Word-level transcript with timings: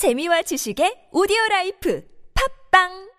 재미와 0.00 0.40
지식의 0.40 1.08
오디오 1.12 1.36
라이프 1.50 2.02
팟빵! 2.70 3.10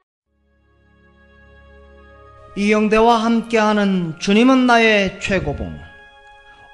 이영대와 2.58 3.24
함께하는 3.24 4.18
주님은 4.18 4.66
나의 4.66 5.22
최고봉. 5.22 5.78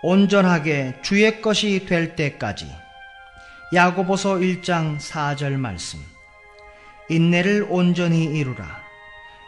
온전하게 0.04 1.01
주의 1.01 1.41
것이 1.41 1.85
될 1.85 2.15
때까지. 2.15 2.67
야고보서 3.73 4.35
1장 4.35 4.97
4절 4.97 5.57
말씀. 5.57 5.99
인내를 7.10 7.67
온전히 7.69 8.24
이루라. 8.24 8.65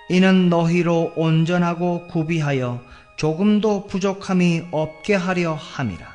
이는 0.10 0.50
너희로 0.50 1.14
온전하고 1.16 2.08
구비하여 2.08 2.84
조금도 3.16 3.88
부족함이 3.88 4.64
없게 4.72 5.16
하려 5.16 5.54
함이라. 5.54 6.06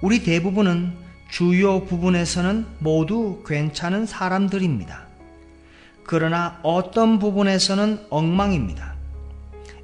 우리 0.00 0.22
대부분은 0.22 1.04
주요 1.28 1.84
부분에서는 1.84 2.66
모두 2.78 3.42
괜찮은 3.46 4.06
사람들입니다. 4.06 5.06
그러나 6.04 6.58
어떤 6.62 7.18
부분에서는 7.18 8.06
엉망입니다. 8.10 8.94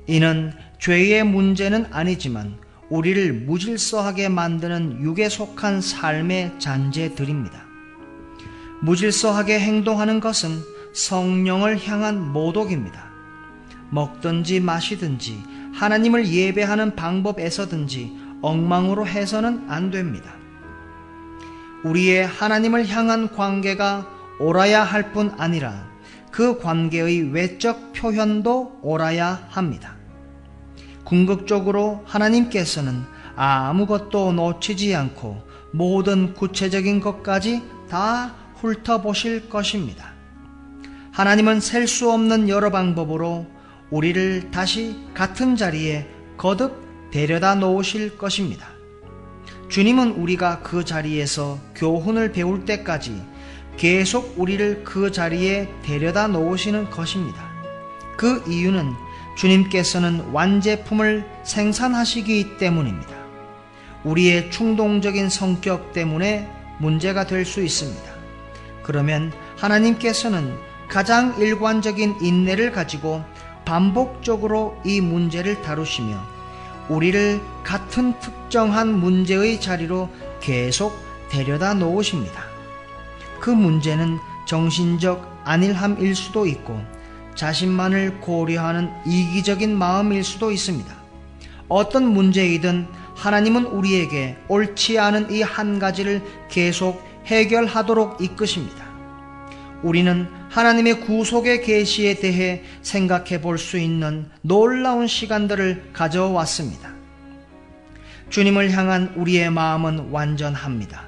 이는 0.07 0.53
죄의 0.79 1.25
문제는 1.25 1.87
아니지만 1.91 2.57
우리를 2.89 3.33
무질서하게 3.33 4.29
만드는 4.29 5.01
육에 5.03 5.29
속한 5.29 5.81
삶의 5.81 6.59
잔재들입니다. 6.59 7.65
무질서하게 8.83 9.61
행동하는 9.61 10.21
것은 10.21 10.61
성령을 10.95 11.87
향한 11.87 12.21
모독입니다. 12.33 13.11
먹든지 13.91 14.61
마시든지 14.61 15.43
하나님을 15.73 16.29
예배하는 16.29 16.97
방법에서든지 16.97 18.13
엉망으로 18.43 19.07
해서는 19.07 19.65
안 19.69 19.91
됩니다. 19.91 20.42
우리의 21.85 22.27
하나님을 22.27 22.89
향한 22.89 23.29
관계가 23.35 24.07
옳아야 24.39 24.83
할 24.83 25.13
뿐 25.13 25.33
아니라 25.39 25.91
그 26.31 26.59
관계의 26.59 27.33
외적 27.33 27.93
표현도 27.93 28.81
옳아야 28.83 29.47
합니다. 29.51 29.97
궁극적으로 31.05 32.03
하나님께서는 32.07 33.03
아무것도 33.37 34.33
놓치지 34.33 34.95
않고 34.95 35.43
모든 35.73 36.35
구체적인 36.35 37.01
것까지 37.01 37.63
다 37.89 38.35
훑어보실 38.57 39.49
것입니다. 39.49 40.13
하나님은 41.13 41.61
셀 41.61 41.87
수 41.87 42.11
없는 42.11 42.49
여러 42.49 42.71
방법으로 42.71 43.47
우리를 43.91 44.51
다시 44.51 44.97
같은 45.13 45.57
자리에 45.57 46.09
거듭 46.39 47.11
데려다 47.11 47.55
놓으실 47.55 48.17
것입니다. 48.17 48.72
주님은 49.73 50.11
우리가 50.11 50.59
그 50.59 50.85
자리에서 50.85 51.59
교훈을 51.75 52.33
배울 52.33 52.67
때까지 52.67 53.23
계속 53.79 54.35
우리를 54.37 54.85
그 54.85 55.11
자리에 55.11 55.67
데려다 55.83 56.29
놓으시는 56.29 56.91
것입니다. 56.91 57.43
그 58.19 58.45
이유는 58.47 58.93
주님께서는 59.39 60.31
완제품을 60.33 61.25
생산하시기 61.45 62.59
때문입니다. 62.59 63.17
우리의 64.05 64.51
충동적인 64.51 65.31
성격 65.31 65.95
때문에 65.95 66.51
문제가 66.79 67.27
될 67.27 67.47
수 67.47 67.63
있습니다. 67.63 68.13
그러면 68.83 69.33
하나님께서는 69.57 70.55
가장 70.91 71.35
일관적인 71.41 72.17
인내를 72.21 72.73
가지고 72.73 73.25
반복적으로 73.65 74.79
이 74.85 75.01
문제를 75.01 75.63
다루시며 75.63 76.42
우리를 76.89 77.41
같은 77.65 78.19
특정한 78.21 78.99
문제의 78.99 79.61
자리로 79.61 80.09
계속 80.41 80.97
데려다 81.31 81.75
놓으십니다. 81.75 82.45
그 83.41 83.51
문제는 83.51 84.19
정신적 84.47 85.43
안일함일 85.45 86.15
수도 86.15 86.47
있고 86.47 86.81
자신만을 87.35 88.21
고려하는 88.21 88.91
이기적인 89.07 89.77
마음일 89.77 90.23
수도 90.23 90.51
있습니다. 90.51 90.95
어떤 91.69 92.07
문제이든 92.13 92.87
하나님은 93.17 93.67
우리에게 93.67 94.37
옳지 94.49 94.99
않은 94.99 95.31
이 95.31 95.43
한 95.43 95.79
가지를 95.79 96.23
계속 96.51 97.03
해결하도록 97.27 98.21
이끄십니다. 98.21 98.82
우리는 99.83 100.27
하나님의 100.49 101.01
구속의 101.01 101.63
계시에 101.63 102.15
대해 102.15 102.63
생각해 102.83 103.41
볼 103.41 103.59
수 103.59 103.79
있는 103.79 104.27
놀라운 104.43 105.07
시간들을 105.07 105.91
가져왔습니다. 105.93 106.93
주님을 108.31 108.71
향한 108.71 109.13
우리의 109.17 109.51
마음은 109.51 110.11
완전합니다. 110.11 111.05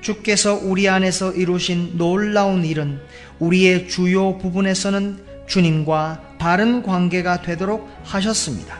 주께서 0.00 0.54
우리 0.54 0.88
안에서 0.88 1.32
이루신 1.32 1.96
놀라운 1.96 2.64
일은 2.64 3.00
우리의 3.38 3.88
주요 3.88 4.36
부분에서는 4.38 5.24
주님과 5.46 6.36
바른 6.38 6.82
관계가 6.82 7.42
되도록 7.42 7.88
하셨습니다. 8.04 8.78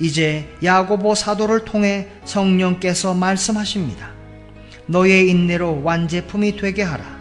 이제 0.00 0.48
야고보 0.62 1.14
사도를 1.14 1.64
통해 1.64 2.08
성령께서 2.24 3.14
말씀하십니다. 3.14 4.10
너의 4.86 5.28
인내로 5.28 5.82
완제품이 5.82 6.56
되게 6.56 6.82
하라. 6.82 7.17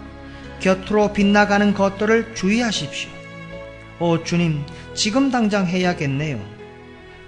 곁으로 0.60 1.14
빗나가는 1.14 1.74
것들을 1.74 2.36
주의하십시오. 2.36 3.10
오 4.00 4.24
주님, 4.24 4.64
지금 4.94 5.32
당장 5.32 5.66
해야겠네요. 5.66 6.40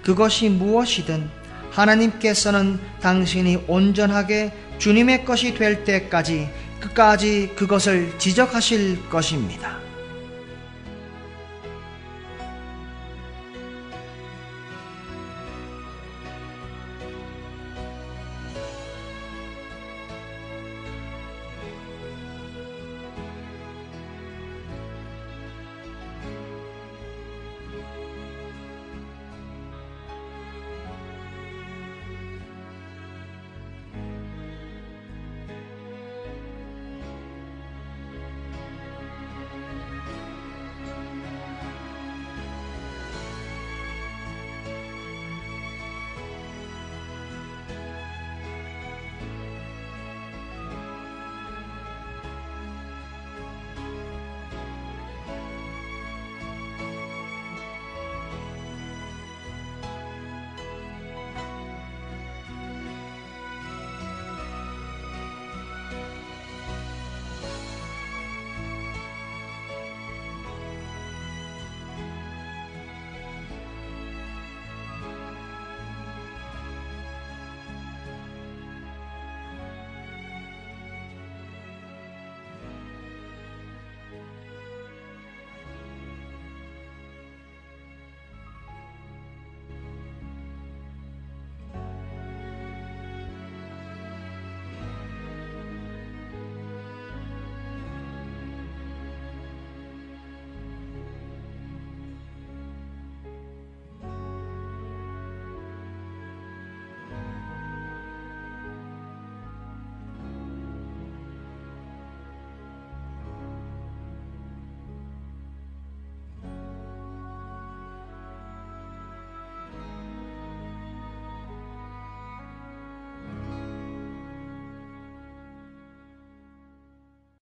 그것이 0.04 0.48
무엇이든 0.48 1.28
하나님께서는 1.70 2.78
당신이 3.00 3.64
온전하게 3.66 4.52
주님의 4.78 5.24
것이 5.24 5.54
될 5.54 5.84
때까지 5.84 6.48
끝까지 6.80 7.52
그것을 7.56 8.18
지적하실 8.18 9.08
것입니다. 9.08 9.79